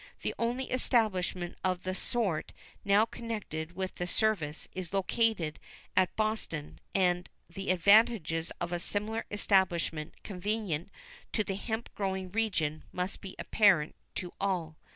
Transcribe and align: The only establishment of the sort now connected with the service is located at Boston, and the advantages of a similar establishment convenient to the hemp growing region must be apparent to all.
The 0.23 0.33
only 0.39 0.71
establishment 0.71 1.59
of 1.63 1.83
the 1.83 1.93
sort 1.93 2.53
now 2.83 3.05
connected 3.05 3.75
with 3.75 3.93
the 3.97 4.07
service 4.07 4.67
is 4.73 4.95
located 4.95 5.59
at 5.95 6.15
Boston, 6.15 6.79
and 6.95 7.29
the 7.47 7.69
advantages 7.69 8.49
of 8.59 8.71
a 8.71 8.79
similar 8.79 9.25
establishment 9.29 10.15
convenient 10.23 10.89
to 11.33 11.43
the 11.43 11.53
hemp 11.53 11.93
growing 11.93 12.31
region 12.31 12.83
must 12.91 13.21
be 13.21 13.35
apparent 13.37 13.93
to 14.15 14.33
all. 14.41 14.75